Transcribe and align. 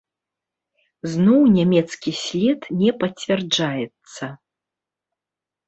Зноў 1.15 1.41
нямецкі 1.57 2.11
след 2.23 2.59
не 2.81 2.91
пацвярджаецца. 3.05 4.25